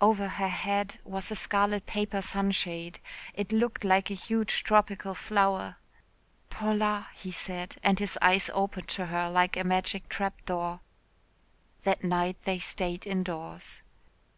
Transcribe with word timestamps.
Over 0.00 0.28
her 0.28 0.48
head 0.48 0.98
was 1.04 1.30
a 1.30 1.36
scarlet 1.36 1.84
paper 1.84 2.22
sunshade. 2.22 3.00
It 3.34 3.52
looked 3.52 3.84
like 3.84 4.10
a 4.10 4.14
huge 4.14 4.62
tropical 4.64 5.14
flower. 5.14 5.76
"Paula," 6.48 7.08
he 7.14 7.30
said 7.30 7.76
and 7.82 7.98
his 7.98 8.16
eyes 8.22 8.48
opened 8.54 8.88
to 8.88 9.04
her 9.12 9.28
like 9.28 9.58
a 9.58 9.64
magic 9.64 10.08
trap 10.08 10.42
door. 10.46 10.80
That 11.82 12.02
night 12.02 12.38
they 12.46 12.60
stayed 12.60 13.06
indoors. 13.06 13.82